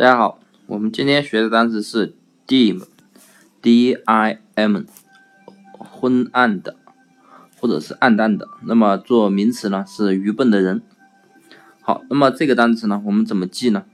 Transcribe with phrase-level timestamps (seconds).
[0.00, 2.14] 大家好，我们今天学的单词是
[2.46, 2.84] dim，d-i-m，
[5.76, 6.74] 昏暗的，
[7.58, 8.48] 或者是暗淡的。
[8.64, 10.80] 那么做名词呢是愚笨的人。
[11.82, 13.84] 好，那么这个单词呢我们怎么记呢？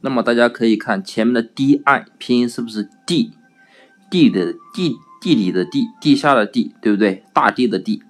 [0.00, 1.82] 那么大家可以看前面的 di
[2.18, 3.32] 拼音是不是地？
[4.08, 7.24] 地的地，地里的地，地下的地，对不对？
[7.32, 8.00] 大地的地。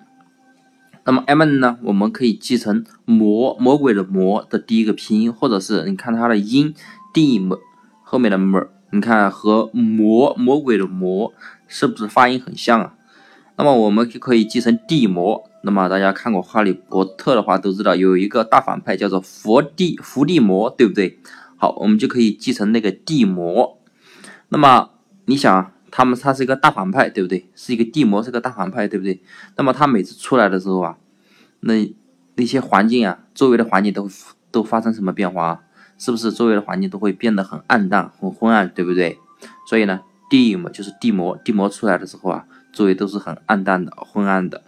[1.06, 1.78] 那么 m 呢？
[1.84, 6.74] 我们可以记成魔魔鬼的魔的第一个拼音，或者是你看它的音
[7.16, 7.58] 地魔
[8.02, 11.32] 后面的魔你看和魔魔鬼的魔
[11.66, 12.92] 是不是发音很像啊？
[13.56, 15.48] 那么我们就可以记成地魔。
[15.62, 21.18] 那么大家看过哈利波特的话都知道有一个大反派叫做伏地伏地魔，对不对？
[21.56, 23.78] 好，我们就可以记成那个地魔。
[24.50, 24.90] 那么
[25.24, 25.72] 你想？
[25.90, 27.48] 他们他是一个大反派，对不对？
[27.54, 29.22] 是一个地魔，是个大反派，对不对？
[29.56, 30.98] 那么他每次出来的时候啊，
[31.60, 31.94] 那
[32.34, 34.06] 那些环境啊，周围的环境都
[34.50, 35.60] 都发生什么变化啊？
[35.98, 39.18] 是不是周围的环境都会变得很暗淡、很昏暗，对不对？
[39.68, 44.62] 所以呢，dim 就是地魔，地魔出来的时候啊，周围都是很暗淡的、昏暗的。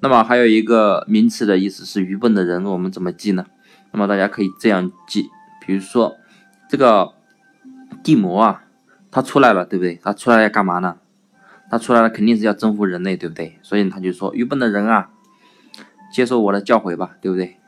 [0.00, 3.46] 那么还有一个名词的意思是愚笨的人，我们怎么记呢？
[3.92, 5.28] 那么大家可以这样记，
[5.66, 6.16] 比如说
[6.68, 7.12] 这个
[8.02, 8.64] 地魔啊。
[9.14, 10.00] 他出来了，对不对？
[10.02, 10.96] 他出来要干嘛呢？
[11.70, 13.58] 他出来了肯定是要征服人类，对不对？
[13.60, 15.10] 所以他就说：“愚笨的人啊，
[16.10, 17.58] 接受我的教诲吧，对不对？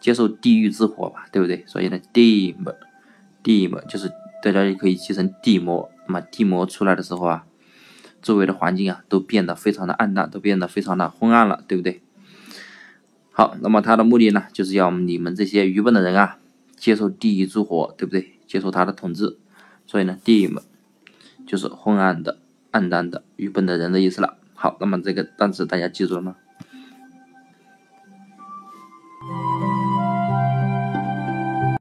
[0.00, 4.10] 接受地狱之火吧，对不对？”所以呢，dim，dim 就是
[4.42, 5.90] 大家也可以记成地魔。
[6.06, 7.46] 那么地魔出来的时候啊，
[8.22, 12.02] 周围的环境啊都变得非常的暗淡，都变得非常的昏暗了，对不对？
[13.32, 16.38] 好，那么他的目的呢，就是要你们这些愚笨的人啊，
[16.76, 18.38] 接受地狱之火，对不对？
[18.46, 19.38] 接受他的统治。
[19.86, 20.60] 所以呢，dim。
[21.46, 22.40] 就是昏暗的、
[22.72, 24.36] 暗淡的、愚笨的人的意思了。
[24.54, 26.34] 好，那么这个单词大家记住了吗？